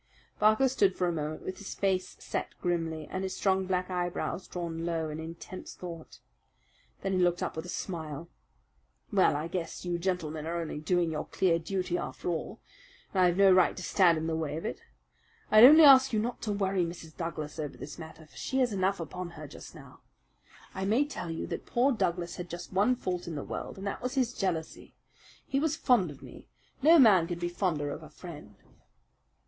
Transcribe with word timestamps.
Barker 0.39 0.67
stood 0.67 0.95
for 0.97 1.07
a 1.07 1.11
moment 1.13 1.43
with 1.43 1.59
his 1.59 1.75
face 1.75 2.15
set 2.19 2.55
grimly 2.59 3.05
and 3.11 3.21
his 3.23 3.35
strong 3.35 3.67
black 3.67 3.87
eyebrows 3.91 4.47
drawn 4.47 4.83
low 4.83 5.09
in 5.11 5.19
intense 5.19 5.75
thought. 5.75 6.17
Then 7.03 7.13
he 7.13 7.19
looked 7.19 7.43
up 7.43 7.55
with 7.55 7.67
a 7.67 7.69
smile. 7.69 8.27
"Well, 9.13 9.35
I 9.35 9.47
guess 9.47 9.85
you 9.85 9.99
gentlemen 9.99 10.47
are 10.47 10.59
only 10.59 10.79
doing 10.79 11.11
your 11.11 11.27
clear 11.27 11.59
duty 11.59 11.99
after 11.99 12.29
all, 12.31 12.59
and 13.13 13.21
I 13.21 13.27
have 13.27 13.37
no 13.37 13.51
right 13.51 13.77
to 13.77 13.83
stand 13.83 14.17
in 14.17 14.25
the 14.25 14.35
way 14.35 14.57
of 14.57 14.65
it. 14.65 14.81
I'd 15.51 15.65
only 15.65 15.83
ask 15.83 16.11
you 16.13 16.19
not 16.19 16.41
to 16.41 16.51
worry 16.51 16.83
Mrs. 16.83 17.15
Douglas 17.15 17.59
over 17.59 17.77
this 17.77 17.99
matter; 17.99 18.25
for 18.25 18.35
she 18.37 18.57
has 18.57 18.73
enough 18.73 18.99
upon 18.99 19.29
her 19.29 19.47
just 19.47 19.75
now. 19.75 19.99
I 20.73 20.83
may 20.83 21.05
tell 21.05 21.29
you 21.29 21.45
that 21.45 21.67
poor 21.67 21.91
Douglas 21.91 22.37
had 22.37 22.49
just 22.49 22.73
one 22.73 22.95
fault 22.95 23.27
in 23.27 23.35
the 23.35 23.43
world, 23.43 23.77
and 23.77 23.85
that 23.85 24.01
was 24.01 24.15
his 24.15 24.33
jealousy. 24.33 24.95
He 25.45 25.59
was 25.59 25.75
fond 25.75 26.09
of 26.09 26.23
me 26.23 26.47
no 26.81 26.97
man 26.97 27.27
could 27.27 27.39
be 27.39 27.49
fonder 27.49 27.91
of 27.91 28.01
a 28.01 28.09
friend. 28.09 28.55